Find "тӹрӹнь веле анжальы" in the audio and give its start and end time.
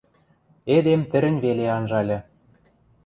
1.11-2.17